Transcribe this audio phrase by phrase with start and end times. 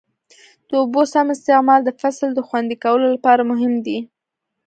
[0.67, 3.97] د اوبو سم استعمال د فصل د خوندي کولو لپاره مهم دی.